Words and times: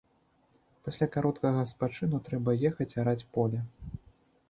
Пасля 0.87 1.07
кароткага 1.17 1.67
спачыну 1.73 2.23
трэба 2.31 2.59
ехаць 2.73 2.91
араць 3.07 3.27
поле. 3.37 3.59